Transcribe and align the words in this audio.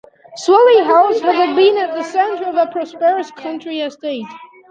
Swilly 0.35 0.83
House 0.83 1.19
had 1.19 1.55
been 1.55 1.77
at 1.77 1.93
the 1.93 2.01
centre 2.03 2.45
of 2.45 2.55
a 2.55 2.65
prosperous 2.71 3.29
country 3.29 3.81
estate. 3.81 4.25